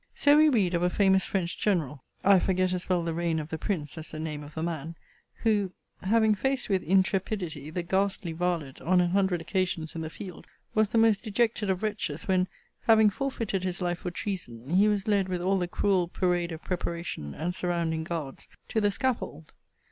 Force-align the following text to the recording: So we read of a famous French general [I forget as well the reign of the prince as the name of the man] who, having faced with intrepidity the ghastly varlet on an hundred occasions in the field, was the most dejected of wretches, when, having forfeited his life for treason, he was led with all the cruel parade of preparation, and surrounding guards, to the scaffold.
So 0.15 0.35
we 0.35 0.49
read 0.49 0.73
of 0.73 0.81
a 0.81 0.89
famous 0.89 1.27
French 1.27 1.59
general 1.59 2.03
[I 2.23 2.39
forget 2.39 2.73
as 2.73 2.89
well 2.89 3.03
the 3.03 3.13
reign 3.13 3.37
of 3.39 3.49
the 3.49 3.59
prince 3.59 3.99
as 3.99 4.09
the 4.09 4.17
name 4.19 4.41
of 4.43 4.55
the 4.55 4.63
man] 4.63 4.95
who, 5.43 5.73
having 6.01 6.33
faced 6.33 6.69
with 6.69 6.81
intrepidity 6.81 7.69
the 7.69 7.83
ghastly 7.83 8.31
varlet 8.31 8.81
on 8.81 8.99
an 8.99 9.11
hundred 9.11 9.41
occasions 9.41 9.93
in 9.93 10.01
the 10.01 10.09
field, 10.09 10.47
was 10.73 10.89
the 10.89 10.97
most 10.97 11.23
dejected 11.23 11.69
of 11.69 11.83
wretches, 11.83 12.27
when, 12.27 12.47
having 12.87 13.11
forfeited 13.11 13.63
his 13.63 13.79
life 13.79 13.99
for 13.99 14.09
treason, 14.09 14.71
he 14.71 14.87
was 14.87 15.07
led 15.07 15.29
with 15.29 15.39
all 15.39 15.59
the 15.59 15.67
cruel 15.67 16.07
parade 16.07 16.51
of 16.51 16.63
preparation, 16.63 17.35
and 17.35 17.53
surrounding 17.53 18.03
guards, 18.03 18.47
to 18.69 18.81
the 18.81 18.89
scaffold. 18.89 19.53